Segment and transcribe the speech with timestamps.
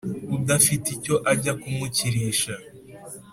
[0.35, 2.53] Udafite icyo ajya kumukirisha